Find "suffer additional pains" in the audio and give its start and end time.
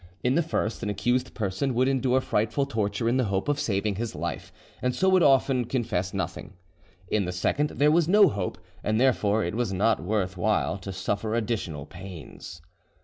10.91-12.63